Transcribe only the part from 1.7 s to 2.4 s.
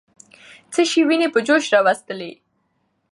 راوستلې؟